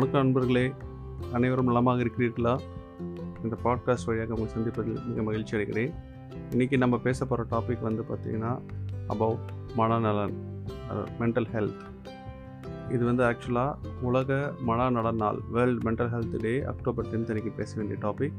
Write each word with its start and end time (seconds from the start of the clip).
வணக்கம் 0.00 0.22
நண்பர்களே 0.22 0.72
அனைவரும் 1.32 1.64
நலமாக 1.64 2.02
இருக்கிறீர்களா? 2.02 2.60
இந்த 3.42 3.56
பாட்காஸ்ட் 3.64 4.04
வழியாக 4.06 4.34
உங்களை 4.34 4.52
சந்திப்பதில் 4.52 5.06
மிக 5.06 5.22
மகிழ்ச்சி 5.22 5.56
அடைகிறேன். 5.56 5.92
இன்றைக்கி 6.50 6.76
நம்ம 6.76 6.98
பேச 6.98 7.24
போகிற 7.24 7.46
டாபிக் 7.50 7.80
வந்து 7.80 8.02
பார்த்திங்கன்னா 8.02 8.60
அபவுட் 9.06 9.50
மனநலன் 9.76 10.34
மென்டல் 11.20 11.46
ஹெல்த் 11.52 11.82
இது 12.90 13.04
வந்து 13.04 13.24
ஆக்சுவலாக 13.24 13.74
உலக 14.00 14.52
மனநல 14.66 15.12
நாள் 15.12 15.38
world 15.50 15.90
mental 15.90 16.12
health 16.14 16.36
day 16.36 16.62
October 16.62 17.06
tenth 17.06 17.30
அன்றைக்கி 17.32 17.54
பேச 17.56 17.74
வேண்டிய 17.76 17.98
டாபிக் 18.02 18.32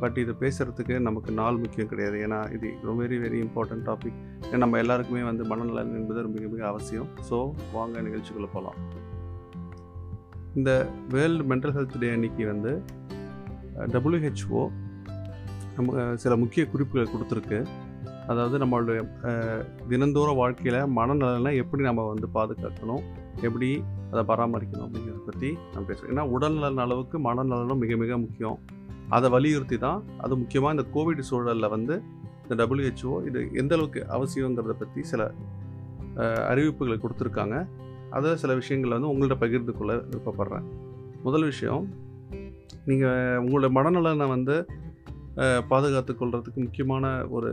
பட் 0.00 0.18
இது 0.18 0.32
பேசுகிறதுக்கு 0.32 0.98
நமக்கு 0.98 1.32
நாள் 1.32 1.56
முக்கியம் 1.56 1.88
கிடையாது. 1.88 2.18
ஏன்னா 2.26 2.52
இது 2.52 2.74
ரொம்ப 2.82 3.02
வெரி 3.02 3.06
வெரி 3.06 3.48
இம்பார்ட்டன்ட் 3.48 3.86
டாபிக் 3.86 4.20
ஏன்னா 4.40 4.56
நம்ம 4.56 4.78
எல்லாருக்குமே 4.78 5.22
வந்து 5.22 5.44
மனநலன் 5.44 5.94
என்பது 6.00 6.28
மிக 6.28 6.46
மிக 6.46 6.66
அவசியம். 6.66 7.06
ஸோ 7.30 7.52
வாங்க 7.72 8.00
நிகழ்ச்சிக்குள்ளே 8.00 8.48
போகலாம் 8.52 8.99
இந்த 10.54 10.70
வேர்ல்டு 11.08 11.44
மென்டல் 11.50 11.74
ஹெல்த் 11.76 11.98
டே 11.98 12.08
அன்னைக்கு 12.10 12.44
வந்து 12.46 12.72
டபிள்யூஹெச்ஓ 13.94 14.62
நம்ம 15.76 15.90
சில 16.16 16.36
முக்கிய 16.36 16.66
குறிப்புகள் 16.66 17.12
கொடுத்துருக்கு. 17.12 17.58
அதாவது 18.26 18.56
நம்மளுடைய 18.58 18.98
அஹ், 19.28 19.62
தினந்தோற 19.88 20.34
வாழ்க்கையில் 20.34 20.80
மனநலனை 20.96 21.52
எப்படி 21.56 21.82
நம்ம 21.82 22.02
வந்து 22.04 22.26
பாதுகாக்கணும் 22.34 23.04
எப்படி 23.40 23.68
அதை 24.10 24.22
பராமரிக்கணும் 24.24 24.86
அப்படிங்கிறத 24.86 25.22
பற்றி 25.24 25.50
நம்ம 25.72 25.84
பேசுகிறோம் 25.88 26.12
ஏன்னா 26.14 26.24
உடல்நலன் 26.30 26.82
அளவுக்கு 26.84 27.18
மனநலனும் 27.18 27.78
மிக 27.78 27.96
மிக 27.96 28.18
முக்கியம். 28.18 28.58
அதை 29.08 29.30
வலியுறுத்தி 29.30 29.78
தான் 29.78 30.00
அது 30.18 30.36
முக்கியமாக 30.36 30.74
இந்த 30.76 30.84
கோவிட் 30.94 31.28
சூழலில் 31.28 31.68
வந்து 31.68 31.94
இந்த 32.42 32.54
டபிள்யூஹெச்ஓ 32.60 33.14
இது 33.26 33.40
எந்த 33.52 33.74
அளவுக்கு 33.74 34.00
அவசியங்கிறத 34.10 34.74
பற்றி 34.74 35.02
சில 35.02 35.22
அறிவிப்புகளை 36.48 36.98
கொடுத்துருக்காங்க. 36.98 37.56
அதில் 38.10 38.36
சில 38.36 38.54
விஷயங்களை 38.54 38.98
வந்து 38.98 39.10
உங்கள்கிட்ட 39.10 39.38
பகிர்ந்து 39.38 39.72
கொள்ள 39.72 39.92
விருப்பப்படுறேன். 40.08 40.66
முதல் 41.22 41.44
விஷயம் 41.44 41.84
நீங்கள் 42.86 43.38
உங்களோட 43.38 43.68
மனநலனை 43.70 44.28
வந்து 44.28 44.56
அஹ், 45.36 45.62
முக்கியமான 46.56 47.04
ஒரு 47.28 47.50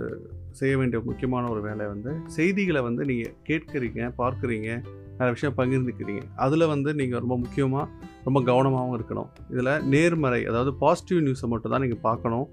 செய்ய 0.52 0.78
வேண்டிய 0.78 1.02
முக்கியமான 1.06 1.50
ஒரு 1.50 1.62
வேலை 1.62 1.88
வந்து 1.88 2.12
செய்திகளை 2.28 2.82
வந்து 2.82 3.06
நீங்கள் 3.06 3.34
கேட்குறீங்க 3.44 4.14
பார்க்குறீங்க 4.18 4.70
நிறைய 5.12 5.32
விஷயம் 5.32 5.56
பகிர்ந்துக்கிறீங்க. 5.58 6.24
அதில் 6.36 6.66
வந்து 6.66 6.94
நீங்கள் 6.94 7.20
ரொம்ப 7.20 7.38
முக்கியமாக 7.38 7.86
ரொம்ப 8.24 8.40
கவனமாகவும் 8.42 8.96
இருக்கணும். 8.98 9.30
இதில் 9.50 9.84
நேர்மறை 9.86 10.46
அதாவது 10.46 10.74
பாசிட்டிவ் 10.76 11.28
நியூஸை 11.28 11.48
மட்டும் 11.48 11.72
தான் 11.72 11.82
நீங்கள் 11.82 12.02
பார்க்கணும். 12.02 12.46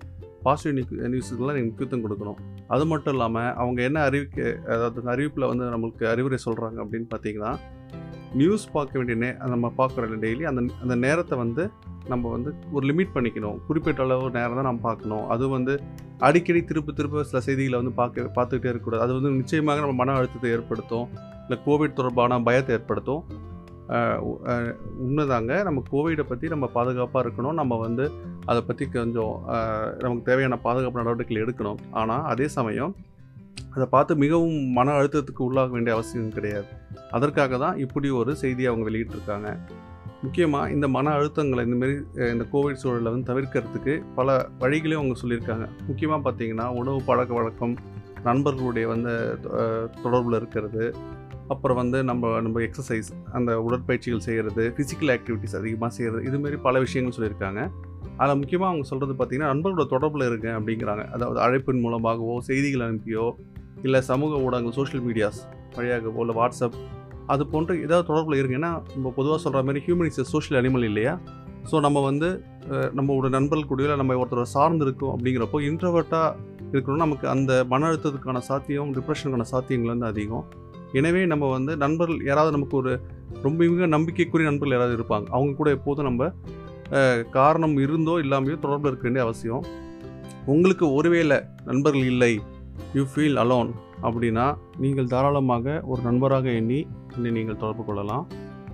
பாசிட்டிவ் 0.42 0.74
நியூ 0.74 0.84
நியூஸுக்கெல்லாம் 1.08 1.56
நீங்கள் 1.56 1.70
முக்கியத்துவம் 1.70 2.04
கொடுக்கணும். 2.06 2.38
அது 2.68 2.86
மட்டும் 2.86 3.14
இல்லாமல் 3.14 3.54
அவங்க 3.54 3.82
என்ன 3.82 4.00
அறிவிக்க 4.02 4.38
அதாவது 4.66 5.00
அறிவிப்பில் 5.08 5.46
வந்து 5.46 5.64
நம்மளுக்கு 5.64 6.06
அறிவுரை 6.06 6.38
சொல்கிறாங்க 6.44 6.78
அப்படின்னு 6.84 7.08
பார்த்தீங்கன்னா 7.10 7.52
நியூஸ் 8.40 8.64
பார்க்க 8.76 8.98
வேண்டிய 8.98 9.16
நே 9.22 9.28
நம்ம 9.52 9.66
பார்க்குறோம் 9.80 10.22
டெய்லி 10.24 10.44
அந்த 10.50 10.60
அந்த 10.84 10.94
நேரத்தை 11.04 11.34
வந்து 11.42 11.64
நம்ம 12.12 12.30
வந்து 12.34 12.50
ஒரு 12.76 12.84
லிமிட் 12.90 13.12
பண்ணிக்கணும். 13.16 13.58
குறிப்பிட்ட 13.66 14.02
அளவு 14.06 14.26
நேரம் 14.38 14.58
தான் 14.58 14.68
நம்ம 14.68 14.82
பார்க்கணும். 14.88 15.24
அது 15.34 15.44
வந்து 15.56 15.74
அடிக்கடி 16.26 16.60
திரும்ப 16.70 16.92
திருப்ப 16.98 17.24
சில 17.30 17.40
செய்திகளை 17.46 17.78
வந்து 17.82 17.94
பார்க்க 18.00 18.26
பார்த்துக்கிட்டே 18.38 18.70
இருக்கக்கூடாது. 18.72 19.04
அது 19.06 19.14
வந்து 19.18 19.30
நிச்சயமாக 19.40 19.82
நம்ம 19.84 19.96
மன 20.02 20.16
அழுத்தத்தை 20.18 20.50
ஏற்படுத்தும். 20.56 21.06
இல்லை 21.44 21.58
கோவிட் 21.66 21.98
தொடர்பான 22.00 22.40
பயத்தை 22.48 22.74
ஏற்படுத்தும். 22.78 23.24
உண்மைதாங்க. 25.06 25.54
நம்ம 25.68 25.82
கோவிடை 25.92 26.24
பற்றி 26.28 26.46
நம்ம 26.54 26.66
பாதுகாப்பாக 26.76 27.24
இருக்கணும். 27.24 27.58
நம்ம 27.60 27.78
வந்து 27.86 28.04
அதை 28.50 28.60
பற்றி 28.68 28.84
கொஞ்சம் 28.98 29.34
நமக்கு 30.04 30.28
தேவையான 30.30 30.58
பாதுகாப்பு 30.68 31.02
நடவடிக்கைகள் 31.02 31.44
எடுக்கணும். 31.46 31.80
ஆனால் 32.02 32.24
அதே 32.34 32.48
சமயம் 32.58 32.94
அதை 33.74 33.86
பார்த்து 33.94 34.12
மிகவும் 34.24 34.58
மன 34.78 34.92
அழுத்தத்துக்கு 34.98 35.42
உள்ளாக 35.46 35.72
வேண்டிய 35.74 35.94
அவசியம் 35.96 36.34
கிடையாது. 36.36 36.68
அதற்காக 37.16 37.58
தான் 37.64 37.78
இப்படி 37.84 38.08
ஒரு 38.20 38.32
செய்தியை 38.42 38.68
அவங்க 38.70 38.84
வெளியிட்டிருக்காங்க. 38.90 39.48
முக்கியமாக 40.24 40.70
இந்த 40.74 40.86
மன 40.96 41.10
அழுத்தங்களை 41.18 41.62
இந்தமாரி 41.66 41.94
இந்த 42.34 42.44
கோவிட் 42.52 42.80
சூழலை 42.82 43.10
வந்து 43.14 43.28
தவிர்க்கிறதுக்கு 43.30 43.94
பல 44.18 44.36
வழிகளையும் 44.62 45.02
அவங்க 45.02 45.16
சொல்லியிருக்காங்க. 45.22 45.66
முக்கியமாக 45.88 46.20
பார்த்தீங்கன்னா 46.26 46.66
உணவு 46.80 47.00
பழக்க 47.10 47.34
வழக்கம் 47.40 47.74
நண்பர்களுடைய 48.28 48.86
வந்து 48.94 49.12
தொடர்பில் 50.04 50.38
இருக்கிறது. 50.40 50.84
அப்புறம் 51.52 51.78
வந்து 51.80 51.98
நம்ம 52.10 52.30
நம்ம 52.44 52.60
எக்ஸசைஸ் 52.66 53.08
அந்த 53.38 53.50
உடற்பயிற்சிகள் 53.66 54.26
செய்கிறது 54.28 54.62
ஃபிசிக்கல் 54.76 55.12
ஆக்டிவிட்டிஸ் 55.16 55.56
அதிகமாக 55.60 55.92
செய்கிறது 55.96 56.22
இதுமாரி 56.28 56.58
பல 56.68 56.78
விஷயங்கள் 56.84 57.16
சொல்லியிருக்காங்க. 57.16 57.62
அதில் 58.20 58.38
முக்கியமாக 58.40 58.68
அவங்க 58.72 58.86
சொல்கிறது 58.90 59.14
பார்த்தீங்கன்னா 59.18 59.50
நண்பர்களோட 59.52 59.86
தொடர்பில் 59.94 60.26
இருக்கேன் 60.30 60.56
அப்படிங்கிறாங்க. 60.58 61.04
அதாவது 61.16 61.38
அழைப்பின் 61.46 61.82
மூலமாகவோ 61.84 62.34
செய்திகள் 62.48 62.84
அனுப்பியோ 62.88 63.26
இல்லை 63.86 64.00
சமூக 64.10 64.42
ஊடகங்கள் 64.44 64.76
சோஷியல் 64.80 65.04
மீடியாஸ் 65.06 65.40
வழியாகவோ 65.76 66.20
இல்லை 66.24 66.36
வாட்ஸ்அப் 66.40 66.76
அது 67.32 67.42
போன்ற 67.52 67.72
ஏதாவது 67.86 68.06
தொடர்பில் 68.10 68.38
இருக்கு 68.40 68.58
ஏன்னா 68.60 68.72
நம்ம 68.94 69.12
பொதுவாக 69.18 69.38
சொல்கிற 69.44 69.62
மாதிரி 69.66 69.82
ஹியூமன் 69.86 70.08
இஸ் 70.10 70.30
சோஷியல் 70.34 70.58
அனிமல் 70.60 70.86
இல்லையா? 70.90 71.14
ஸோ 71.70 71.76
நம்ம 71.86 71.98
வந்து 72.08 72.28
நம்மளோட 72.98 73.28
நண்பர்கள் 73.36 73.68
கூடயோ 73.70 73.86
இல்லை 73.86 73.98
நம்ம 74.00 74.16
ஒருத்தரை 74.22 74.44
சார்ந்து 74.56 74.84
இருக்கோம் 74.86 75.12
அப்படிங்கிறப்போ 75.14 75.58
இன்ட்ரவர்ட்டாக 75.68 76.52
இருக்கணும் 76.72 77.02
நமக்கு 77.04 77.26
அந்த 77.34 77.52
மன 77.72 77.86
அழுத்தத்துக்கான 77.90 78.42
சாத்தியம் 78.50 78.90
டிப்ரெஷனுக்கான 78.96 79.46
சாத்தியங்கள் 79.52 79.92
வந்து 79.94 80.08
அதிகம். 80.12 80.44
எனவே 81.00 81.22
நம்ம 81.32 81.44
வந்து 81.56 81.72
நண்பர்கள் 81.84 82.20
யாராவது 82.30 82.52
நமக்கு 82.56 82.76
ஒரு 82.80 82.92
ரொம்ப 83.46 83.58
மிக 83.72 83.86
நம்பிக்கைக்குரிய 83.94 84.46
நண்பர்கள் 84.50 84.76
யாராவது 84.76 84.96
இருப்பாங்க. 84.98 85.26
அவங்க 85.36 85.54
கூட 85.60 85.70
எப்போதும் 85.78 86.08
நம்ம 86.10 86.30
காரணம் 87.36 87.76
இருந்தோ 87.84 88.14
இல்லாமையோ 88.24 88.56
தொடர்பில் 88.64 88.90
இருக்க 88.90 89.06
வேண்டிய 89.08 89.24
அவசியம். 89.26 89.64
உங்களுக்கு 90.54 90.86
ஒருவேளை 90.98 91.38
நண்பர்கள் 91.68 92.08
இல்லை 92.12 92.32
யூ 92.96 93.02
ஃபீல் 93.10 93.38
அலோன் 93.42 93.70
அப்படின்னா 94.06 94.46
நீங்கள் 94.84 95.12
தாராளமாக 95.12 95.76
ஒரு 95.90 96.00
நண்பராக 96.08 96.46
எண்ணி 96.60 96.80
என்னை 97.16 97.30
நீங்கள் 97.38 97.60
தொடர்பு 97.62 97.84
கொள்ளலாம். 97.88 98.24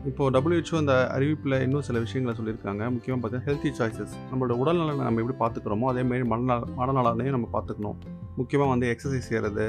இப்போது 0.08 0.32
டபிள்யூஹெச்ஓ 0.34 0.76
அந்த 0.80 0.94
அறிவிப்பில் 1.14 1.56
இன்னும் 1.64 1.84
சில 1.88 1.98
விஷயங்களை 2.04 2.32
சொல்லியிருக்காங்க. 2.36 2.82
முக்கியமாக 2.94 3.20
பார்த்தீங்கன்னா 3.20 3.48
ஹெல்த்தி 3.48 3.70
சாய்ஸஸ் 3.78 4.14
நம்மளோட 4.30 4.54
உடல்நலனை 4.62 5.02
நம்ம 5.06 5.20
எப்படி 5.22 5.36
பார்த்துக்கிறோமோ 5.42 5.88
அதேமாரி 5.92 6.26
மனநல 6.32 6.58
மனநலனையும் 6.78 7.36
நம்ம 7.36 7.48
பார்த்துக்கணும். 7.56 7.98
முக்கியமாக 8.38 8.70
வந்து 8.72 8.86
எக்ஸசைஸ் 8.92 9.28
செய்கிறது 9.30 9.66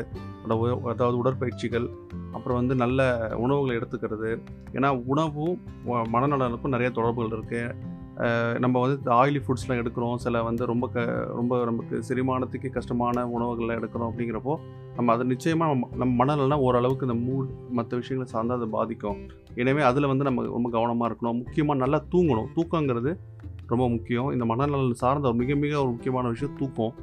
அதாவது 0.94 1.16
உடற்பயிற்சிகள் 1.22 1.88
அப்புறம் 2.35 2.59
வந்து 2.59 2.75
நல்ல 2.84 3.00
உணவுகளை 3.46 3.74
எடுத்துக்கிறது. 3.80 4.31
ஏன்னா 4.78 4.91
உணவும் 5.13 5.57
மனநலனுக்கும் 6.16 6.75
நிறைய 6.75 6.91
தொடர்புகள் 7.00 7.35
இருக்குது 7.38 7.90
நம்ம 8.59 8.79
வந்து 8.79 9.11
ஆயிலி 9.11 9.41
ஃபுட்ஸ்லாம் 9.44 9.79
எடுக்கிறோம். 9.81 10.16
சில 10.16 10.44
வந்து 10.44 10.66
ரொம்ப 10.66 10.88
க 10.88 11.05
ரொம்ப 11.25 11.66
நமக்கு 11.66 12.03
செரிமானத்துக்கு 12.09 12.69
கஷ்டமான 12.69 13.27
உணவுகளை 13.27 13.75
எடுக்கிறோம் 13.75 14.09
அப்படிங்கிறப்போ 14.11 14.55
நம்ம 14.95 15.13
அது 15.13 15.25
நிச்சயமாக 15.25 15.73
நம்ம 15.73 15.89
நம்ம 15.97 16.25
மனநலனா 16.25 16.57
ஓரளவுக்கு 16.59 17.07
இந்த 17.07 17.31
மூட் 17.31 17.47
மற்ற 17.69 17.97
விஷயங்களை 17.97 18.33
சார்ந்து 18.33 18.53
அதை 18.53 18.67
பாதிக்கும். 18.67 19.17
எனவே 19.55 19.81
அதில் 19.81 20.05
வந்து 20.05 20.23
நம்ம 20.23 20.44
ரொம்ப 20.44 20.69
கவனமாக 20.69 21.13
இருக்கணும். 21.13 21.39
முக்கியமாக 21.44 21.79
நல்லா 21.79 22.03
தூங்கணும். 22.11 22.50
தூக்கங்கிறது 22.55 23.13
ரொம்ப 23.67 23.89
முக்கியம். 23.89 24.31
இந்த 24.31 24.45
மனநலன் 24.45 24.91
சார்ந்த 24.91 25.27
ஒரு 25.27 25.38
மிக 25.38 25.55
மிக 25.55 25.79
ஒரு 25.79 25.89
முக்கியமான 25.89 26.27
விஷயம் 26.27 26.57
தூக்கம். 26.57 26.94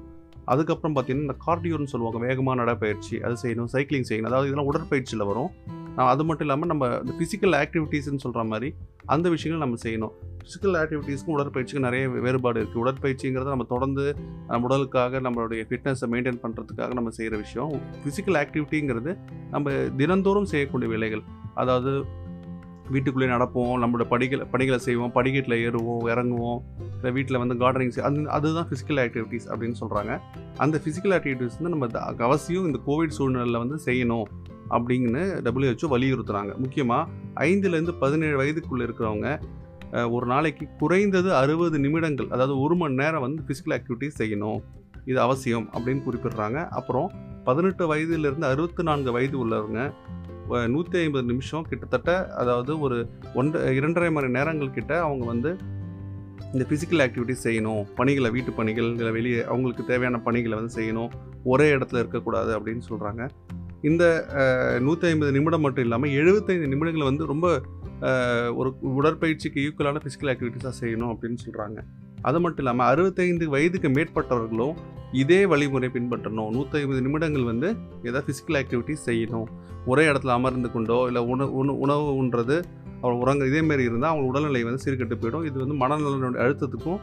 அதுக்கப்புறம் 0.44 0.96
பார்த்தீங்கன்னா 0.96 1.20
இந்த 1.20 1.36
கார்டியோன்னு 1.46 1.92
சொல்லுவாங்க. 1.92 2.26
வேகமான 2.26 2.64
நடைப்பயிற்சி. 2.64 3.20
அது 3.20 3.34
செய்யணும். 3.42 3.70
சைக்கிளிங் 3.72 4.08
செய்யணும். 4.08 4.22
அதாவது 4.22 4.48
இதெல்லாம் 4.48 4.66
உடற்பயிற்சியில் 4.66 5.26
வரும். 5.26 5.50
நம்ம 5.98 6.10
அது 6.14 6.24
மட்டும் 6.24 6.46
இல்லாமல் 6.46 6.70
நம்ம 6.72 6.86
இந்த 7.02 7.12
ஃபிசிக்கல் 7.18 7.54
ஆக்டிவிட்டீஸ்னு 7.60 8.22
சொல்கிற 8.24 8.42
மாதிரி 8.44 8.68
அந்த 9.14 9.26
விஷயங்கள் 9.34 9.62
நம்ம 9.64 9.78
செய்யணும். 9.84 10.12
ஃபிசிக்கல் 10.42 10.76
ஆக்டிவிட்டீஸ்க்கும் 10.80 11.34
உடற்பயிற்சிக்கும் 11.36 11.86
நிறைய 11.86 12.08
வேறுபாடு 12.26 12.58
இருக்குது 12.60 12.82
உடற்பயிற்சிங்கிறது 12.82 13.52
நம்ம 13.54 13.66
தொடர்ந்து 13.72 14.04
நம்ம 14.50 14.60
உடலுக்காக 14.68 15.20
நம்மளுடைய 15.26 15.62
ஃபிட்னஸை 15.70 16.08
மெயின்டைன் 16.12 16.40
பண்ணுறதுக்காக 16.44 16.92
நம்ம 16.98 17.10
செய்கிற 17.18 17.36
விஷயம். 17.44 17.72
ஃபிசிக்கல் 18.02 18.38
ஆக்டிவிட்டிங்கிறது 18.42 19.12
நம்ம 19.54 19.72
தினந்தோறும் 20.00 20.48
செய்யக்கூடிய 20.52 20.90
வேலைகள். 20.94 21.24
அதாவது 21.62 21.92
வீட்டுக்குள்ளே 22.92 23.26
நடப்போம் 23.32 23.72
நம்மளோட 23.82 24.04
படிகளை 24.12 24.44
படிகளை 24.52 24.78
செய்வோம் 24.86 25.14
படிக்கட்டில் 25.16 25.56
ஏறுவோம் 25.64 26.04
இறங்குவோம் 26.12 26.60
இல்லை 26.98 27.10
வீட்டில் 27.16 27.40
வந்து 27.42 27.56
கார்டனிங் 27.62 27.92
செய் 27.96 28.06
அது 28.08 28.22
அதுதான் 28.36 28.68
ஃபிசிக்கல் 28.70 29.00
ஆக்டிவிட்டீஸ் 29.04 29.48
அப்படின்னு 29.50 29.78
சொல்கிறாங்க 29.80 30.12
அந்த 30.56 30.80
ஃபிசிக்கல் 30.84 31.14
ஆக்டிவிட்டீஸ் 31.16 31.58
வந்து 31.58 31.72
நம்ம 31.74 31.88
அவசியம் 32.28 32.68
இந்த 32.70 32.80
கோவிட் 32.86 33.16
சூழ்நிலையில் 33.18 33.60
வந்து 33.64 33.78
செய்யணும். 33.88 34.28
அப்படின்னு 34.76 35.22
டபிள்யூஹெச்ஓ 35.46 35.88
வலியுறுத்துகிறாங்க 35.94 36.52
முக்கியமாக 36.64 37.08
ஐந்துலேருந்து 37.48 37.94
பதினேழு 38.02 38.36
வயதுக்குள்ளே 38.42 38.86
இருக்கிறவங்க 38.88 39.28
ஒரு 40.14 40.26
நாளைக்கு 40.32 40.64
குறைந்தது 40.80 41.30
அறுபது 41.42 41.76
நிமிடங்கள் 41.84 42.28
அதாவது 42.34 42.54
ஒரு 42.64 42.74
மணி 42.80 43.00
நேரம் 43.02 43.24
வந்து 43.26 43.40
ஃபிசிக்கல் 43.46 43.74
ஆக்டிவிட்டீஸ் 43.76 44.18
செய்யணும். 44.22 44.58
இது 45.10 45.18
அவசியம் 45.26 45.66
அப்படின்னு 45.74 46.02
குறிப்பிடுறாங்க. 46.06 46.58
அப்புறம் 46.78 47.08
பதினெட்டு 47.46 47.84
வயதுலேருந்து 47.92 48.48
அறுபத்தி 48.52 48.82
நான்கு 48.88 49.10
வயது 49.16 49.36
உள்ளவங்க 49.44 49.80
நூற்றி 50.74 50.96
ஐம்பது 51.04 51.26
நிமிஷம் 51.30 51.64
கிட்டத்தட்ட 51.70 52.10
அதாவது 52.40 52.72
ஒரு 52.86 52.98
ஒன்று 53.40 53.58
இரண்டரை 53.78 54.10
மணி 54.16 54.28
நேரங்கள் 54.36 54.76
கிட்ட 54.76 54.92
அவங்க 55.06 55.24
வந்து 55.32 55.50
இந்த 56.54 56.64
ஃபிசிக்கல் 56.68 57.02
ஆக்டிவிட்டிஸ் 57.04 57.44
செய்யணும். 57.46 57.82
பணிகளை 57.98 58.28
வீட்டு 58.36 58.52
பணிகள் 58.58 58.88
இல்லை 58.92 59.12
வெளியே 59.16 59.40
அவங்களுக்கு 59.52 59.84
தேவையான 59.90 60.20
பணிகளை 60.26 60.54
வந்து 60.60 60.76
செய்யணும். 60.78 61.10
ஒரே 61.52 61.66
இடத்துல 61.76 62.00
இருக்கக்கூடாது 62.02 62.50
அப்படின்னு 62.58 62.84
சொல்கிறாங்க 62.90 63.22
இந்த 63.88 64.04
நூற்றி 64.86 65.06
ஐம்பது 65.08 65.32
நிமிடம் 65.36 65.64
மட்டும் 65.66 65.84
இல்லாமல் 65.86 66.14
எழுபத்தைந்து 66.20 66.72
நிமிடங்கள் 66.72 67.08
வந்து 67.10 67.24
ரொம்ப 67.32 67.46
ஒரு 68.60 68.70
உடற்பயிற்சிக்கு 68.98 69.62
ஈக்குவலான 69.66 70.00
ஃபிசிக்கல் 70.02 70.30
ஆக்டிவிட்டிஸாக 70.32 70.74
செய்யணும் 70.80 71.10
அப்படின்னு 71.12 71.38
சொல்கிறாங்க 71.46 71.78
அது 72.28 72.38
மட்டும் 72.44 72.62
இல்லாமல் 72.64 72.88
அறுபத்தைந்து 72.90 73.44
வயதுக்கு 73.54 73.88
மேற்பட்டவர்களும் 73.96 74.76
இதே 75.22 75.38
வழிமுறை 75.50 75.88
பின்பற்றணும். 75.96 76.48
நூற்றி 76.54 76.78
ஐம்பது 76.80 77.00
நிமிடங்கள் 77.04 77.46
வந்து 77.50 77.68
ஏதாவது 78.06 78.24
ஃபிசிக்கல் 78.26 78.58
ஆக்டிவிட்டிஸ் 78.60 79.06
செய்யணும். 79.08 79.48
ஒரே 79.90 80.04
இடத்துல 80.10 80.34
அமர்ந்து 80.38 80.70
கொண்டோ 80.74 80.98
இல்லை 81.10 81.22
உணவு 81.32 81.52
உணவு 81.60 81.76
உணவு 81.84 82.10
உண்றது 82.22 82.56
அவர் 83.02 83.20
உறங்க 83.22 83.44
இதேமாரி 83.50 83.84
இருந்தால் 83.88 84.12
அவங்க 84.12 84.26
உடல்நிலை 84.30 84.62
வந்து 84.68 84.82
சீர்கெட்டு 84.84 85.18
போயிடும். 85.22 85.46
இது 85.48 85.56
வந்து 85.64 85.76
மனநலனுடைய 85.82 86.42
அழுத்தத்துக்கும் 86.44 87.00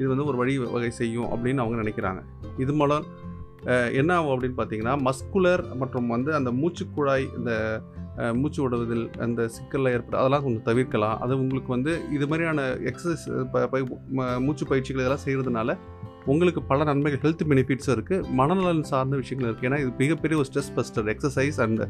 இது 0.00 0.08
வந்து 0.12 0.26
ஒரு 0.30 0.38
வழி 0.42 0.54
வகை 0.74 0.90
செய்யும் 1.00 1.28
அப்படின்னு 1.34 1.62
அவங்க 1.64 1.76
நினைக்கிறாங்க. 1.82 2.22
இது 2.64 2.72
மூலம் 2.80 3.06
என்ன 4.00 4.10
ஆகும் 4.16 4.32
அப்படின்னு 4.34 4.58
பார்த்தீங்கன்னா 4.58 4.94
மஸ்குலர் 5.08 5.62
மற்றும் 5.80 6.08
வந்து 6.08 6.34
அந்த 6.34 6.50
மூச்சுக்குழாய் 6.50 7.26
இந்த 7.38 7.52
மூச்சு 8.40 8.60
விடுவதில் 8.62 9.10
அந்த 9.24 9.48
சிக்கலில் 9.48 9.92
ஏற்பட்டு 9.94 10.18
அதெல்லாம் 10.20 10.44
கொஞ்சம் 10.44 10.66
தவிர்க்கலாம். 10.68 11.16
அது 11.20 11.32
உங்களுக்கு 11.40 11.70
வந்து 11.74 11.92
இது 12.12 12.26
மாதிரியான 12.26 12.62
எக்ஸசைஸ் 12.90 13.24
மூச்சு 14.46 14.66
பயிற்சிகள் 14.66 15.02
இதெல்லாம் 15.02 15.24
செய்கிறதுனால 15.26 15.76
உங்களுக்கு 16.26 16.62
பல 16.62 16.84
நன்மைகள் 16.84 17.22
ஹெல்த் 17.24 17.44
பெனிஃபிட்ஸும் 17.50 17.94
இருக்குது 17.96 18.24
மனநலன் 18.40 18.82
சார்ந்த 18.92 19.16
விஷயங்கள் 19.16 19.50
இருக்குது 19.50 19.68
ஏன்னா 19.70 19.80
இது 19.82 19.92
மிகப்பெரிய 19.98 20.38
ஒரு 20.42 20.48
ஸ்ட்ரெஸ் 20.50 20.72
பஸ்டர் 20.78 21.10
எக்ஸசைஸ் 21.14 21.60
அண்ட் 21.66 21.82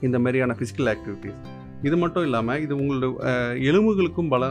இந்த 0.00 0.18
மாதிரியான 0.18 0.56
ஃபிசிக்கல் 0.60 0.90
ஆக்டிவிட்டீஸ் 0.94 1.40
இது 1.86 1.96
மட்டும் 2.02 2.24
இல்லாமல் 2.26 2.60
இது 2.64 2.72
உங்களோட 2.80 3.06
எலும்புகளுக்கும் 3.70 4.30
பல 4.34 4.44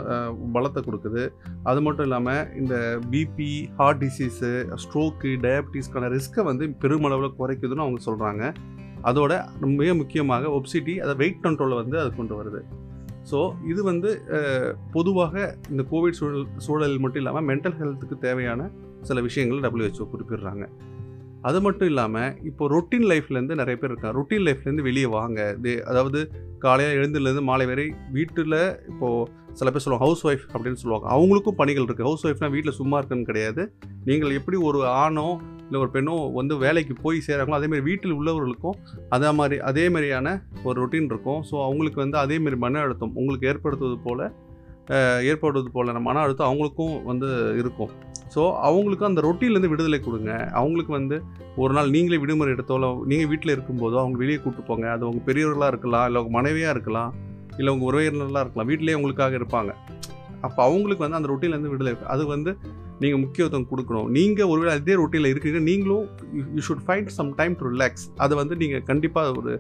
பலத்தை 0.55 0.81
கொடுக்குது. 0.87 1.23
அது 1.69 1.79
மட்டும் 1.85 2.05
இல்லாமல் 2.07 2.47
இந்த 2.61 2.75
பிபி 3.13 3.49
ஹார்ட் 3.79 4.01
டிசீஸு 4.03 4.51
ஸ்ட்ரோக்கு 4.83 5.31
டயபிட்டிஸ்க்கான 5.45 6.09
ரிஸ்க்கை 6.15 6.43
வந்து 6.49 6.67
பெருமளவில் 6.83 7.37
குறைக்குதுன்னு 7.39 7.85
அவங்க 7.85 8.01
சொல்கிறாங்க 8.07 8.53
அதோட 9.11 9.33
மிக 9.81 9.89
முக்கியமாக 10.01 10.51
ஒப்சிட்டி 10.57 10.95
அதை 11.05 11.15
வெயிட் 11.21 11.43
கண்ட்ரோலை 11.45 11.77
வந்து 11.83 11.97
அது 12.03 12.11
கொண்டு 12.19 12.35
வருது. 12.39 12.61
ஸோ 13.29 13.39
இது 13.71 13.81
வந்து 13.91 14.09
பொதுவாக 14.95 15.35
இந்த 15.71 15.83
கோவிட் 15.91 16.17
சூழல் 16.19 16.47
சூழலில் 16.65 17.03
மட்டும் 17.03 17.21
இல்லாமல் 17.23 17.47
மென்டல் 17.51 17.77
ஹெல்த்துக்கு 17.79 18.17
தேவையான 18.25 18.69
சில 19.09 19.21
விஷயங்கள் 19.27 19.63
டபிள்யூஹெச்ஓ 19.65 20.05
குறிப்பிடுறாங்க. 20.11 20.65
அது 21.47 21.57
மட்டும் 21.65 21.89
இல்லாமல் 21.91 22.35
இப்போ 22.49 22.63
ரொட்டீன் 22.75 23.07
லைஃப்லேருந்து 23.11 23.57
நிறைய 23.61 23.75
பேர் 23.79 23.91
இருக்காங்க. 23.91 24.15
ரொட்டீன் 24.19 24.45
லைஃப்லேருந்து 24.47 24.85
வெளியே 24.89 25.09
வாங்க. 25.17 25.39
இது 25.59 25.73
அதாவது 25.91 26.19
காலையில் 26.65 26.97
எழுந்துலேருந்து 26.99 27.43
மாலை 27.49 27.65
வரை 27.71 27.85
வீட்டில் 28.15 28.55
இப்போது 28.91 29.43
சில 29.59 29.69
பேர் 29.71 29.83
சொல்லுவாங்க 29.83 30.05
ஹவுஸ் 30.05 30.23
ஒய்ஃப் 30.29 30.45
அப்படின்னு 30.53 30.79
சொல்லுவாங்க. 30.83 31.07
அவங்களுக்கும் 31.15 31.59
பணிகள் 31.59 31.85
இருக்குது 31.87 32.07
ஹவுஸ் 32.09 32.25
ஒய்ஃப்னால் 32.27 32.53
வீட்டில் 32.55 32.77
சும்மா 32.79 32.97
இருக்குன்னு 32.99 33.29
கிடையாது. 33.31 33.63
நீங்கள் 34.09 34.37
எப்படி 34.39 34.57
ஒரு 34.69 34.79
ஆணோ 35.03 35.27
இல்லை 35.67 35.79
ஒரு 35.83 35.91
பெண்ணோ 35.93 36.15
வந்து 36.39 36.53
வேலைக்கு 36.63 36.95
போய் 37.03 37.19
சேராங்களோ 37.27 37.57
அதேமாதிரி 37.59 37.85
வீட்டில் 37.89 38.17
உள்ளவர்களுக்கும் 38.17 38.75
அதே 39.15 39.29
மாதிரி 39.39 39.57
அதே 39.69 39.85
மாதிரியான 39.93 40.33
ஒரு 40.67 40.75
ரொட்டீன் 40.81 41.09
இருக்கும். 41.13 41.39
ஸோ 41.49 41.55
அவங்களுக்கு 41.67 41.99
வந்து 42.03 42.17
அதேமாரி 42.23 42.59
மன 42.65 42.81
அழுத்தம் 42.85 43.15
உங்களுக்கு 43.21 43.49
ஏற்படுத்துவது 43.51 43.97
போல் 44.07 44.25
ஏற்படுவது 45.29 45.69
போலான 45.75 46.01
மன 46.07 46.21
அழுத்தம் 46.25 46.49
அவங்களுக்கும் 46.49 46.95
வந்து 47.09 47.27
இருக்கும். 47.61 47.91
ஸோ 48.33 48.41
அவங்களுக்கும் 48.67 49.09
அந்த 49.09 49.21
ரொட்டீன்லேருந்து 49.27 49.71
விடுதலை 49.73 49.99
கொடுங்க. 50.07 50.31
அவங்களுக்கு 50.59 50.91
வந்து 50.97 51.17
ஒரு 51.63 51.73
நாள் 51.77 51.93
நீங்களே 51.95 52.19
விடுமுறை 52.23 52.51
எடுத்தோல 52.55 52.87
நீங்கள் 53.11 53.29
வீட்டில் 53.31 53.53
இருக்கும்போதோ 53.55 53.99
அவங்க 54.03 54.17
வெளியே 54.23 54.39
கூப்பிட்டு 54.39 54.69
போங்க. 54.69 54.87
அது 54.95 55.03
உங்கள் 55.09 55.25
பெரியவர்களாக 55.27 55.71
இருக்கலாம் 55.73 56.05
இல்லை 56.09 56.21
உங்கள் 56.21 56.37
மனைவியாக 56.39 56.75
இருக்கலாம் 56.75 57.11
இல்லை 57.59 57.71
உங்கள் 57.75 57.89
உறவினர்களாக 57.89 58.43
இருக்கலாம் 58.45 58.69
வீட்டிலேயே 58.71 58.97
உங்களுக்காக 58.99 59.37
இருப்பாங்க. 59.39 59.73
அப்போ 60.47 60.59
அவங்களுக்கு 60.69 61.05
வந்து 61.05 61.19
அந்த 61.19 61.29
ரொட்டீன்லேருந்து 61.31 61.71
விடுதலை 61.73 61.93
அது 62.15 62.25
வந்து 62.33 62.51
நீங்கள் 63.03 63.21
முக்கியத்துவம் 63.23 63.69
கொடுக்கணும். 63.71 64.09
நீங்கள் 64.17 64.49
ஒருவேளை 64.51 64.73
அதே 64.79 64.93
ரொட்டீனில் 64.99 65.31
இருக்கீங்க 65.31 65.61
நீங்களும் 65.69 66.05
you 66.57 66.61
should 66.67 66.85
find 66.87 67.09
some 67.17 67.31
time 67.39 67.55
to 67.61 67.71
relax 67.73 68.05
அதை 68.25 68.33
வந்து 68.41 68.55
நீங்கள் 68.61 68.85
கண்டிப்பாக 68.89 69.31
ஒரு 69.41 69.53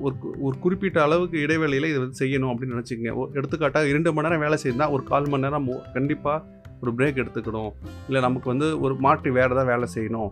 ஒரு 0.00 0.14
கு- 0.22 0.40
ஒரு 0.40 0.58
குறிப்பிட்ட 0.58 1.02
அளவுக்கு 1.02 1.40
இடைவேளையில் 1.40 1.88
இதை 1.88 2.00
வந்து 2.00 2.26
செய்யணும் 2.26 2.54
அப்படின்னு 2.54 2.82
நினச்சிக்கங்க. 2.82 3.32
எடுத்துக்காட்டாக 3.32 3.88
இரண்டு 3.88 4.12
மணி 4.12 4.28
நேரம் 4.28 4.42
வேலை 4.42 4.58
செய்யணும்னா 4.62 4.90
ஒரு 4.90 5.02
கால் 5.02 5.28
மணி 5.28 5.42
நேரம் 5.42 5.68
கண்டிப்பாக 5.92 6.44
ஒரு 6.80 6.92
பிரேக் 6.94 7.16
எடுத்துக்கணும். 7.16 7.70
இல்லை 8.06 8.20
நமக்கு 8.20 8.48
வந்து 8.48 8.80
ஒரு 8.80 8.94
மாற்றி 8.94 9.30
வேறு 9.30 9.54
ஏதாவது 9.54 9.66
வேலை 9.66 9.88
செய்யணும். 9.94 10.28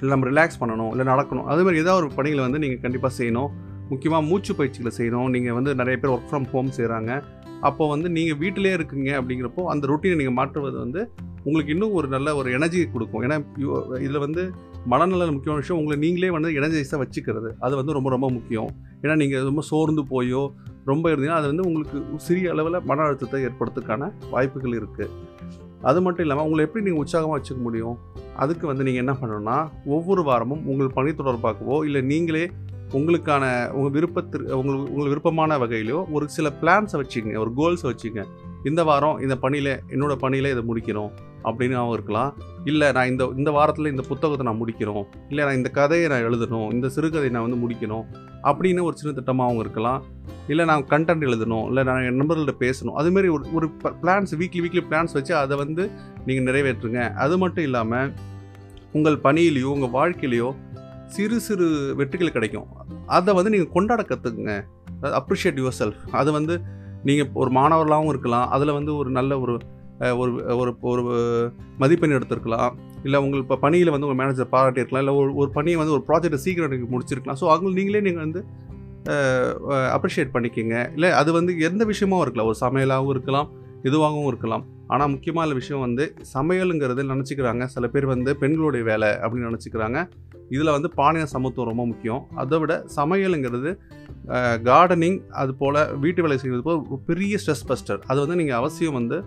இல்லை 0.00 0.18
நம்ம 0.18 0.28
ரிலாக்ஸ் 0.28 0.60
பண்ணணும் 0.60 0.90
இல்லை 0.90 1.06
நடக்கணும். 1.06 1.44
அதுமாதிரி 1.48 1.76
ஏதாவது 1.76 1.94
ஒரு 1.94 2.14
பணிகளை 2.14 2.44
வந்து 2.44 2.58
நீங்கள் 2.58 2.80
கண்டிப்பாக 2.80 3.24
செய்யணும். 3.24 3.48
முக்கியமாக 3.88 4.26
மூச்சு 4.26 4.54
பயிற்சிகளை 4.54 4.96
செய்யணும். 4.96 5.30
நீங்கள் 5.30 5.52
வந்து 5.52 5.74
நிறைய 5.74 6.00
பேர் 6.00 6.10
ஒர்க் 6.10 6.34
ஃப்ரம் 6.34 6.44
ஹோம் 6.44 6.70
செய்கிறாங்க 6.76 7.22
அப்போ 7.68 7.84
வந்து 7.92 8.08
நீங்கள் 8.16 8.38
வீட்டிலே 8.42 8.72
இருக்குங்க 8.78 9.10
அப்படிங்கிறப்போ 9.18 9.62
அந்த 9.72 9.86
ரொட்டீனை 9.90 10.16
நீங்கள் 10.20 10.38
மாற்றுவது 10.40 10.76
வந்து 10.84 11.00
உங்களுக்கு 11.46 11.72
இன்னும் 11.74 11.94
ஒரு 11.98 12.08
நல்ல 12.14 12.28
ஒரு 12.38 12.48
எனர்ஜி 12.56 12.80
கொடுக்கும். 12.94 13.22
ஏன்னா 13.26 13.36
இதில் 14.04 14.24
வந்து 14.26 14.42
மனநல 14.92 15.26
முக்கியமான 15.36 15.62
விஷயம் 15.62 15.80
உங்களை 15.80 15.96
நீங்களே 16.04 16.30
வந்து 16.36 16.50
எனர்ஜைஸாக 16.58 16.98
வச்சுக்கிறது. 17.02 17.50
அது 17.64 17.74
வந்து 17.80 17.96
ரொம்ப 17.96 18.10
ரொம்ப 18.14 18.28
முக்கியம். 18.36 18.70
ஏன்னா 19.02 19.14
நீங்கள் 19.22 19.48
ரொம்ப 19.50 19.64
சோர்ந்து 19.70 20.04
போயோ 20.12 20.42
ரொம்ப 20.90 21.04
இருந்தீங்கன்னா 21.10 21.40
அது 21.40 21.50
வந்து 21.52 21.66
உங்களுக்கு 21.68 21.98
சிறிய 22.26 22.52
அளவில் 22.54 22.78
மன 22.90 23.04
அழுத்தத்தை 23.06 23.40
ஏற்படுறதுக்கான 23.48 24.08
வாய்ப்புகள் 24.34 24.78
இருக்குது 24.80 25.08
அது 25.90 25.98
மட்டும் 26.04 26.24
இல்லாமல் 26.24 26.46
உங்களை 26.46 26.62
எப்படி 26.66 26.84
நீங்கள் 26.86 27.02
உற்சாகமாக 27.02 27.36
வச்சுக்க 27.36 27.60
முடியும்? 27.66 27.96
அதுக்கு 28.42 28.64
வந்து 28.70 28.84
நீங்கள் 28.86 29.02
என்ன 29.04 29.12
பண்ணணும்னா 29.20 29.58
ஒவ்வொரு 29.96 30.22
வாரமும் 30.28 30.64
உங்கள் 30.72 30.94
பணி 30.96 31.12
தொடர்பாகவோ 31.20 31.76
இல்லை 31.88 32.02
நீங்களே 32.12 32.44
உங்களுக்கான 32.98 33.44
உங்கள் 33.76 33.94
விருப்பத்திற்கு 33.96 34.58
உங்களுக்கு 34.58 34.90
உங்களுக்கு 34.92 35.14
விருப்பமான 35.14 35.58
வகையிலோ 35.58 35.98
ஒரு 36.12 36.28
சில 36.36 36.48
பிளான்ஸை 36.62 36.98
வச்சுக்கங்க 37.00 37.40
ஒரு 37.44 37.52
கோல்ஸை 37.58 37.86
வச்சுக்கங்க. 37.90 38.24
இந்த 38.68 38.80
வாரம் 38.84 39.18
இந்த 39.24 39.34
பணியில் 39.44 39.72
என்னோட 39.94 40.14
பணியில் 40.22 40.52
இதை 40.54 40.62
முடிக்கணும் 40.70 41.10
அப்படின்னாவும் 41.48 41.94
இருக்கலாம். 41.96 42.30
இல்லை 42.70 42.88
நான் 42.96 43.10
இந்த 43.12 43.24
இந்த 43.40 43.50
வாரத்தில் 43.50 43.90
இந்த 43.92 44.02
புத்தகத்தை 44.08 44.46
நான் 44.46 44.60
முடிக்கணும். 44.62 45.04
இல்லை 45.28 45.42
நான் 45.44 45.58
இந்த 45.60 45.70
கதையை 45.78 46.08
நான் 46.12 46.26
எழுதணும். 46.28 46.68
இந்த 46.76 46.86
சிறுகதையை 46.96 47.30
நான் 47.36 47.46
வந்து 47.46 47.60
முடிக்கணும் 47.64 48.04
அப்படின்னு 48.50 48.82
ஒரு 48.88 48.96
சின்ன 49.00 49.12
திட்டமாகவும் 49.18 49.62
இருக்கலாம். 49.64 50.02
இல்லை 50.48 50.64
நான் 50.70 50.84
கண்டென்ட் 50.92 51.26
எழுதணும். 51.28 51.66
இல்லை 51.70 51.82
நான் 51.90 52.04
என் 52.08 52.18
நண்பர்கள்ட்ட 52.20 52.54
பேசணும். 52.64 52.96
அதுமாரி 53.00 53.30
ஒரு 53.36 53.44
ஒரு 53.58 53.68
பிளான்ஸ் 54.02 54.34
வீக்லி 54.42 54.62
வீக்லி 54.64 54.82
பிளான்ஸ் 54.90 55.16
வச்சு 55.18 55.34
அதை 55.36 55.56
வந்து 55.56 55.84
நீங்கள் 56.26 56.48
நிறைவேற்றுங்க. 56.50 57.14
அது 57.14 57.38
மட்டும் 57.38 57.64
இல்லாமல் 57.64 58.12
உங்கள் 58.92 59.18
பணியிலையோ 59.28 59.70
உங்கள் 59.76 59.94
வாழ்க்கையிலையோ 59.98 60.50
சிறு 61.16 61.36
சிறு 61.40 61.66
வெற்றிகள் 61.98 62.36
கிடைக்கும். 62.36 62.68
அதை 63.18 63.34
வந்து 63.38 63.52
நீங்கள் 63.54 63.74
கொண்டாட 63.76 64.02
கற்றுக்குங்க 64.10 64.54
அப்ரிஷியேட் 65.20 65.60
யுவர் 65.62 65.76
செல்ஃப் 65.80 66.00
அது 66.20 66.30
வந்து 66.38 66.54
நீங்கள் 67.08 67.30
ஒரு 67.42 67.50
மாணவர்களாகவும் 67.58 68.12
இருக்கலாம். 68.14 68.48
அதில் 68.54 68.76
வந்து 68.78 68.92
ஒரு 69.00 69.10
நல்ல 69.18 69.38
ஒரு 69.44 69.54
ஒரு 70.20 70.32
ஒரு 70.60 70.70
ஒரு 70.90 71.02
மதிப்பெண் 71.82 72.16
எடுத்திருக்கலாம். 72.16 72.70
இல்லை 73.06 73.18
உங்கள் 73.24 73.42
இப்போ 73.44 73.56
பணியில் 73.64 73.92
வந்து 73.94 74.06
உங்கள் 74.06 74.20
மேனேஜர் 74.20 74.52
பாராட்டியிருக்கலாம் 74.54 75.02
இல்லை 75.04 75.14
ஒரு 75.20 75.30
ஒரு 75.40 75.50
பணியை 75.56 75.76
வந்து 75.80 75.94
ஒரு 75.96 76.04
ப்ராஜெக்ட்டை 76.08 76.40
சீக்கிரம் 76.44 76.72
நீங்கள் 76.74 76.92
முடிச்சிருக்கலாம். 76.92 77.38
ஸோ 77.42 77.46
அவங்க 77.54 77.72
நீங்களே 77.78 78.02
நீங்கள் 78.06 78.24
வந்து 78.26 78.42
அப்ரிஷியேட் 79.96 80.32
பண்ணிக்கோங்க. 80.34 80.76
இல்லை 80.96 81.10
அது 81.20 81.30
வந்து 81.38 81.52
எந்த 81.68 81.82
விஷயமாவும் 81.92 82.24
இருக்கலாம். 82.24 82.50
ஒரு 82.52 82.58
சமையலாகவும் 82.64 83.12
இருக்கலாம் 83.16 83.48
இதுவாகவும் 83.88 84.28
இருக்கலாம். 84.30 84.64
ஆனால் 84.94 85.10
முக்கியமான 85.14 85.52
விஷயம் 85.60 85.84
வந்து 85.86 86.04
சமையலுங்கிறது 86.34 87.02
நினச்சிக்கிறாங்க. 87.12 87.64
சில 87.74 87.86
பேர் 87.92 88.06
வந்து 88.14 88.30
பெண்களுடைய 88.42 88.84
வேலை 88.90 89.10
அப்படின்னு 89.22 89.50
நினச்சிக்கிறாங்க. 89.50 90.00
இதில் 90.54 90.74
வந்து 90.76 90.88
பாலின 91.00 91.28
சமத்துவம் 91.34 91.70
ரொம்ப 91.70 91.84
முக்கியம். 91.90 92.22
அதை 92.42 92.58
விட 92.62 92.72
சமையலுங்கிறது 92.96 93.72
கார்டனிங் 94.68 95.18
அது 95.42 95.52
போல் 95.60 95.78
வீட்டு 96.02 96.24
வேலை 96.24 96.38
செய்வது 96.42 96.64
போல் 96.66 96.80
ஒரு 96.94 97.02
பெரிய 97.10 97.36
ஸ்ட்ரெஸ் 97.42 97.68
பஸ்டர் 97.70 98.00
அது 98.10 98.18
வந்து 98.24 98.38
நீங்கள் 98.40 98.58
அவசியம் 98.60 98.98
வந்து 99.00 99.18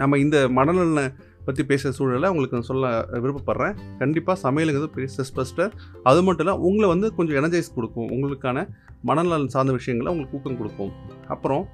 நம்ம 0.00 0.18
இந்த 0.24 0.36
மனநலனை 0.58 1.04
பற்றி 1.46 1.62
பேசுகிற 1.68 1.92
சூழலை 1.96 2.28
உங்களுக்கு 2.32 2.56
நான் 2.56 2.68
சொல்ல 2.70 2.86
விருப்பப்படுறேன். 3.22 3.76
கண்டிப்பாக 4.00 4.36
சமையலுங்கிறது 4.44 4.88
பெரிய 4.96 5.08
ஸ்ட்ரெஸ் 5.12 5.34
பஸ்டர் 5.38 5.72
அது 6.10 6.20
மட்டும் 6.26 6.44
இல்லை 6.46 6.56
உங்களை 6.68 6.88
வந்து 6.94 7.08
கொஞ்சம் 7.18 7.38
எனர்ஜைஸ் 7.40 7.76
கொடுக்கும். 7.76 8.08
உங்களுக்கான 8.14 8.66
மனநலன் 9.08 9.52
சார்ந்த 9.54 9.74
விஷயங்களை 9.78 10.10
உங்களுக்கு 10.12 10.36
ஊக்கம் 10.38 10.58
கொடுக்கும். 10.60 10.92
அப்புறம் 11.34 11.64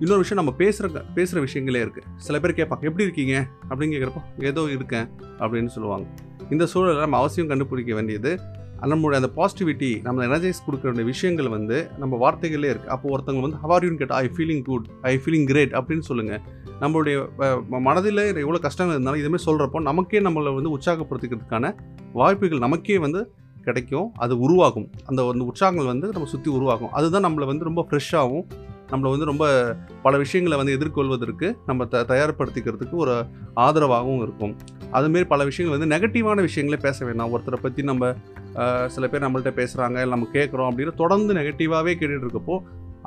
இன்னொரு 0.00 0.20
விஷயம் 0.22 0.40
நம்ம 0.44 0.52
பேசுகிற 0.62 1.02
பேசுகிற 1.16 1.38
விஷயங்களே 1.46 1.80
இருக்குது 1.84 2.10
சில 2.26 2.40
பேர் 2.40 2.58
கேட்பாங்க 2.58 2.88
எப்படி 2.88 3.06
இருக்கீங்க? 3.06 3.34
அப்படின்னு 3.70 3.94
கேட்குறப்போ 3.94 4.44
ஏதோ 4.50 4.62
இருக்கேன் 4.76 5.06
அப்படின்னு 5.38 5.72
சொல்லுவாங்க. 5.76 6.06
இந்த 6.50 6.66
சூழலை 6.66 7.00
நம்ம 7.00 7.16
அவசியம் 7.16 7.48
கண்டுபிடிக்க 7.48 7.94
வேண்டியது 7.94 8.32
நம்மளுடைய 8.90 9.18
அந்த 9.20 9.30
பாசிட்டிவிட்டி 9.36 9.90
நம்ம 10.06 10.24
எனர்ஜைஸ் 10.26 10.64
கொடுக்க 10.64 10.84
வேண்டிய 10.88 11.04
விஷயங்கள் 11.04 11.48
வந்து 11.48 11.76
நம்ம 11.98 12.16
வார்த்தைகளே 12.16 12.70
இருக்குது 12.72 12.92
அப்போ 12.96 13.06
ஒருத்தவங்க 13.14 13.44
வந்து 13.46 13.60
ஹவாரியூன்னு 13.64 14.00
கேட்டால் 14.00 14.20
I 14.24 14.30
feeling 14.36 14.62
good 14.62 14.88
I 15.02 15.12
feeling 15.22 15.46
great 15.50 15.72
அப்படின்னு 15.78 16.04
சொல்லுங்கள் 16.08 16.42
நம்மளுடைய 16.80 17.16
மனதில் 17.86 18.22
எவ்வளோ 18.44 18.58
கஷ்டங்கள் 18.58 18.96
இருந்தாலும் 18.96 19.22
இதுமாதிரி 19.22 19.48
சொல்கிறப்போ 19.50 19.80
நமக்கே 19.90 20.20
நம்மளை 20.20 20.52
வந்து 20.58 20.74
உற்சாகப்படுத்திக்கிறதுக்கான 20.76 21.74
வாய்ப்புகள் 22.12 22.64
நமக்கே 22.66 22.98
வந்து 22.98 23.22
கிடைக்கும். 23.66 24.08
அது 24.24 24.34
உருவாகும். 24.38 24.88
அந்த 25.04 25.20
வந்து 25.22 25.44
உற்சாகங்கள் 25.50 25.90
வந்து 25.92 26.06
நம்ம 26.08 26.28
சுற்றி 26.28 26.50
உருவாகும். 26.50 26.90
அதுதான் 26.98 27.24
நம்மளை 27.26 27.46
வந்து 27.50 27.68
ரொம்ப 27.70 27.82
ஃப்ரெஷ்ஷாகவும் 27.88 28.46
நம்மளை 28.94 29.10
வந்து 29.14 29.30
ரொம்ப 29.32 29.44
பல 30.06 30.16
விஷயங்களை 30.24 30.58
வந்து 30.62 30.76
எதிர்கொள்வதற்கு 30.78 31.48
நம்ம 31.70 31.86
த 31.94 32.04
தயார்படுத்திக்கிறதுக்கு 32.12 32.96
ஒரு 33.04 33.14
ஆதரவாகவும் 33.66 34.22
இருக்கும். 34.26 34.54
அதுமாரி 34.98 35.26
பல 35.34 35.44
விஷயங்கள் 35.50 35.76
வந்து 35.76 35.92
நெகட்டிவான 35.94 36.42
விஷயங்களே 36.48 36.80
பேச 36.86 36.98
வேண்டாம் 37.08 37.32
ஒருத்தரை 37.36 37.60
பற்றி 37.66 37.84
நம்ம 37.90 38.12
சில 38.94 39.04
பேர் 39.12 39.24
நம்மள்ட்ட 39.26 39.52
பேசுகிறாங்க 39.60 39.96
இல்லை 40.04 40.12
நம்ம 40.16 40.28
கேட்குறோம் 40.38 40.68
அப்படின்னு 40.70 40.94
தொடர்ந்து 41.02 41.38
நெகட்டிவாகவே 41.40 41.94
கேட்டுட்டு 42.00 42.26
இருக்கப்போ 42.26 42.56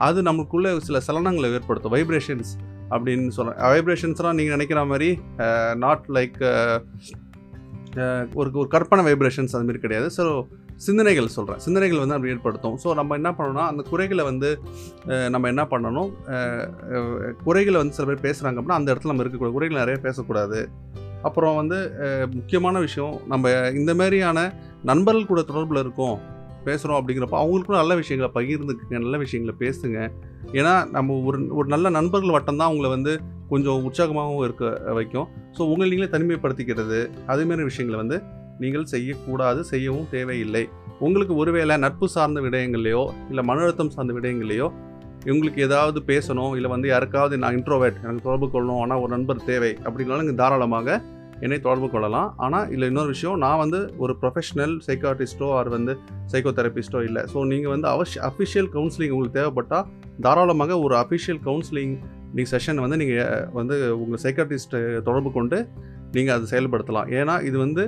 அது 0.08 0.20
நமக்குள்ளே 0.29 0.72
சில 0.88 0.98
சலனங்களை 1.06 1.48
ஏற்படுத்தும். 1.58 1.94
வைப்ரேஷன்ஸ் 1.96 2.51
அப்படின்னு 2.96 3.32
சொல்கிறேன் 3.38 3.62
வைப்ரேஷன்ஸ்லாம் 3.75 4.38
நீங்கள் 4.39 4.56
நினைக்கிற 4.56 4.82
மாதிரி 4.91 5.10
நாட் 5.84 6.06
லைக் 6.17 6.38
ஒரு 8.39 8.50
ஒரு 8.62 8.70
கற்பனை 8.75 9.03
வைப்ரேஷன்ஸ் 9.08 9.56
அது 9.58 9.79
கிடையாது. 9.86 10.10
ஸோ 10.17 10.25
சிந்தனைகள் 10.86 11.34
சொல்கிறேன் 11.36 11.62
சிந்தனைகள் 11.65 12.01
வந்து 12.01 12.15
அப்படி 12.15 12.34
ஏற்படுத்தும். 12.34 12.77
ஸோ 12.84 12.93
நம்ம 13.00 13.15
என்ன 13.15 13.31
பண்ணணும்னா 13.38 13.65
அந்த 13.72 13.84
குறைகளை 13.89 14.24
வந்து 14.24 14.50
நம்ம 15.34 15.48
என்ன 15.48 15.63
பண்ணணும்? 15.72 16.10
குறைகளை 17.43 17.77
வந்து 17.81 17.98
சில 18.00 18.07
பேர் 18.10 18.25
பேசுகிறாங்க 18.27 18.60
அப்படின்னா 18.60 18.79
அந்த 18.79 18.93
இடத்துல 18.93 19.12
நம்ம 19.13 19.24
இருக்கக்கூடாது. 19.24 19.57
குறைகள் 19.57 19.81
நிறைய 19.84 20.00
பேசக்கூடாது. 20.07 20.62
அப்புறம் 21.27 21.55
வந்து 21.55 21.77
முக்கியமான 22.34 22.79
விஷயம் 22.79 23.15
நம்ம 23.27 23.53
இந்த 23.72 23.93
மாதிரியான 23.93 24.53
நண்பர்கள் 24.84 25.29
கூட 25.31 25.41
தொடர்பில் 25.41 25.84
இருக்கோம் 25.86 26.17
பேசுகிறோம் 26.65 26.98
அப்படிங்கிறப்ப 27.00 27.38
அவங்களுக்கும் 27.41 27.81
நல்ல 27.81 27.96
விஷயங்களை 27.96 28.29
பகிர்ந்துக்குங்க 28.38 28.98
நல்ல 29.05 29.17
விஷயங்களை 29.17 29.53
பேசுங்க. 29.60 30.00
ஏன்னா 30.51 30.74
நம்ம 30.96 31.15
ஒரு 31.27 31.38
ஒரு 31.55 31.67
நல்ல 31.67 31.89
நண்பர்கள் 31.89 32.36
வட்டம் 32.36 32.57
தான் 32.57 32.79
வந்து 32.96 33.13
கொஞ்சம் 33.50 33.84
உற்சாகமாகவும் 33.89 34.43
இருக்க 34.43 34.93
வைக்கும். 34.93 35.27
ஸோ 35.57 35.62
உங்களை 35.72 35.89
நீங்களே 35.91 36.10
தனிமைப்படுத்திக்கிறது 36.15 37.00
அதுமாரி 37.27 37.63
விஷயங்களை 37.72 38.00
வந்து 38.03 38.19
நீங்கள் 38.63 38.89
செய்யக்கூடாது 38.93 39.61
செய்யவும் 39.71 40.07
தேவையில்லை. 40.15 40.63
உங்களுக்கு 41.05 41.33
ஒருவேளை 41.41 41.75
நட்பு 41.85 42.07
சார்ந்த 42.15 42.39
விடயங்கள்லையோ 42.45 43.03
இல்லை 43.31 43.43
மன 43.49 43.63
அழுத்தம் 43.65 43.93
சார்ந்த 43.95 44.13
விடயங்கள்லையோ 44.17 44.69
உங்களுக்கு 45.33 45.59
ஏதாவது 45.67 45.99
பேசணும் 46.09 46.53
இல்லை 46.57 46.69
வந்து 46.73 46.87
யாருக்காவது 46.93 47.35
நான் 47.43 47.55
இன்ட்ரோவேட் 47.57 47.97
எனக்கு 48.03 48.25
தொடர்பு 48.27 48.47
கொள்ளணும் 48.53 48.81
ஆனால் 48.83 49.01
ஒரு 49.03 49.11
நண்பர் 49.15 49.45
தேவை 49.51 49.71
அப்படின்னாலும் 49.85 50.23
நீங்கள் 50.23 50.41
தாராளமாக 50.41 50.97
என்னை 51.45 51.57
தொடர்பு 51.65 51.87
கொள்ளலாம். 51.93 52.29
ஆனால் 52.45 52.69
இல்லை 52.73 52.85
இன்னொரு 52.91 53.09
விஷயம் 53.15 53.41
நான் 53.43 53.59
வந்து 53.63 53.79
ஒரு 54.03 54.13
ப்ரொஃபஷனல் 54.21 54.73
சைக்காட்டிஸ்ட்டோ 54.87 55.47
ஆர் 55.57 55.69
வந்து 55.75 55.93
சைக்கோ 56.31 56.51
தெரப்பிஸ்ட்டோ 56.59 57.01
இல்லை. 57.09 57.21
ஸோ 57.33 57.43
நீங்கள் 57.51 57.73
வந்து 57.73 57.87
அவஷ் 57.95 58.15
அஃபிஷியல் 58.29 58.69
கவுன்சிலிங் 58.75 59.13
உங்களுக்கு 59.15 59.37
தேவைப்பட்டால் 59.39 59.85
தாராளமாக 60.25 60.79
ஒரு 60.85 60.95
அஃபிஷியல் 61.03 61.41
கவுன்சிலிங் 61.47 61.93
நீங்கள் 62.35 62.51
செஷன் 62.53 62.81
வந்து 62.85 62.97
நீங்கள் 63.01 63.45
வந்து 63.59 63.75
உங்கள் 64.03 64.21
சைக்காட்டிஸ்ட்டை 64.25 64.81
தொடர்பு 65.09 65.31
கொண்டு 65.37 65.59
நீங்கள் 66.15 66.35
அதை 66.37 66.47
செயல்படுத்தலாம். 66.53 67.09
ஏன்னா 67.19 67.35
இது 67.49 67.57
வந்து 67.65 67.85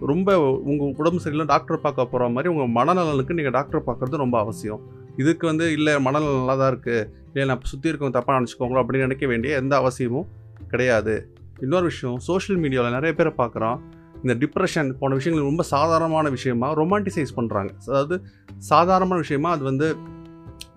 ரொம்ப 0.00 0.28
உங்கள் 0.70 0.94
உடம்பு 1.00 1.20
சரியில்லை 1.20 1.46
டாக்டர் 1.46 1.80
பார்க்க 1.80 2.06
போகிற 2.06 2.28
மாதிரி 2.28 2.52
உங்கள் 2.54 2.72
மனநலனுக்கு 2.78 3.32
நீங்கள் 3.32 3.52
டாக்டர் 3.52 3.86
பார்க்குறது 3.86 4.16
ரொம்ப 4.16 4.38
அவசியம். 4.38 4.80
இதுக்கு 5.16 5.46
வந்து 5.46 5.72
இல்லை 5.72 6.00
மனநலம் 6.00 6.38
நல்லா 6.38 6.54
தான் 6.54 6.70
இருக்குது 6.72 7.06
இல்லை 7.32 7.46
நான் 7.46 7.62
சுற்றி 7.62 7.90
இருக்கவங்க 7.90 8.16
தப்பாக 8.18 8.36
நினச்சிக்கோங்களோ? 8.38 8.82
அப்படின்னு 8.82 9.06
நினைக்க 9.08 9.26
வேண்டிய 9.26 9.56
எந்த 9.56 9.76
அவசியமும் 9.76 10.28
கிடையாது. 10.68 11.30
இன்னொரு 11.60 11.84
விஷயம் 11.84 12.18
சோஷியல் 12.18 12.60
மீடியாவில் 12.60 12.90
நிறைய 12.90 13.14
பேரை 13.14 13.32
பார்க்குறோம் 13.38 13.78
இந்த 14.22 14.34
டிப்ரெஷன் 14.34 14.88
போன 15.00 15.14
விஷயங்கள் 15.14 15.48
ரொம்ப 15.50 15.62
சாதாரணமான 15.62 16.28
விஷயமா 16.28 16.68
ரொமான்டிசைஸ் 16.72 17.36
பண்ணுறாங்க 17.36 17.70
அதாவது 17.86 18.22
சாதாரணமான 18.56 19.18
விஷயமா 19.18 19.50
அது 19.50 19.64
வந்து 19.64 19.96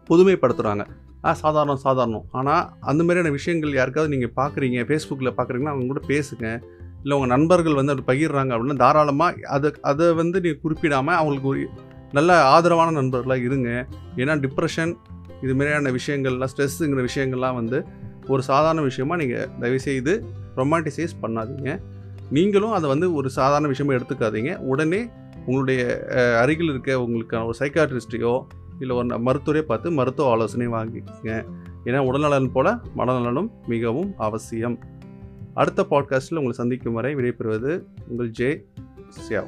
புதுமைப்படுத்துகிறாங்க 0.10 0.84
ஆ 1.26 1.34
சாதாரணம் 1.34 1.82
சாதாரணம். 1.86 2.26
ஆனால் 2.32 2.70
அந்த 2.80 3.04
மாதிரியான 3.04 3.30
விஷயங்கள் 3.30 3.74
யாருக்காவது 3.74 4.18
நீங்கள் 4.18 4.34
பார்க்குறீங்க 4.36 4.86
ஃபேஸ்புக்கில் 4.90 5.36
பார்க்குறீங்கன்னா 5.38 5.74
அவங்க 5.74 5.88
கூட 5.94 6.02
பேசுங்க. 6.08 6.62
இல்லை 7.04 7.16
உங்கள் 7.18 7.34
நண்பர்கள் 7.36 7.78
வந்து 7.80 7.94
அப்படி 7.94 8.08
பகிர்றாங்க 8.12 8.52
அப்படின்னா 8.56 8.82
தாராளமாக 8.84 9.48
அதை 9.56 9.70
அதை 9.92 10.08
வந்து 10.22 10.38
நீங்கள் 10.46 10.62
குறிப்பிடாமல் 10.66 11.18
அவங்களுக்கு 11.20 11.50
ஒரு 11.54 11.64
நல்ல 12.18 12.32
ஆதரவான 12.56 12.94
நண்பர்களாக 13.00 13.48
இருங்க. 13.50 13.70
ஏன்னா 14.22 14.34
டிப்ரெஷன் 14.46 14.92
இது 15.44 15.54
மாதிரியான 15.58 15.92
விஷயங்கள்லாம் 15.98 16.52
ஸ்ட்ரெஸ்ஸுங்கிற 16.54 17.04
விஷயங்கள்லாம் 17.10 17.58
வந்து 17.62 17.78
ஒரு 18.34 18.42
சாதாரண 18.50 18.82
விஷயமாக 18.90 19.20
நீங்கள் 19.22 19.48
தயவுசெய்து 19.62 20.14
ரொமான்டிசைஸ் 20.60 21.14
பண்ணாதீங்க. 21.24 21.72
நீங்களும் 22.38 22.76
அதை 22.78 22.88
வந்து 22.94 23.08
ஒரு 23.20 23.28
சாதாரண 23.38 23.68
விஷயமாக 23.74 23.98
எடுத்துக்காதீங்க. 24.00 24.52
உடனே 24.72 25.02
உங்களுடைய 25.46 25.82
அருகில் 26.42 26.72
இருக்க 26.74 27.00
உங்களுக்கு 27.06 27.38
ஒரு 27.50 27.58
சைக்காட்ரிஸ்டையோ 27.62 28.34
இல்லை 28.82 28.94
ஒரு 29.00 29.18
மருத்துவரையோ 29.28 29.66
பார்த்து 29.72 29.98
மருத்துவ 30.00 30.30
ஆலோசனை 30.34 30.68
வாங்கிக்கோங்க. 30.76 31.32
ஏன்னா 31.88 32.00
உடல்நலன் 32.10 32.54
போல் 32.56 32.72
மனநலனும் 33.00 33.50
மிகவும் 33.74 34.12
அவசியம். 34.28 34.78
அடுத்த 35.54 35.86
பாட்காஸ்ட்டில் 35.90 36.40
உங்களை 36.40 36.52
சந்திக்கும் 36.52 36.94
வரை 36.94 37.16
விடைபெறுவது 37.16 37.84
உங்கள் 38.08 38.30
ஜே 38.30 38.66
சியாவ். 39.30 39.48